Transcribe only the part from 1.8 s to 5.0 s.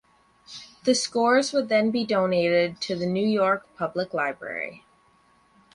be donated to the New York Public Library.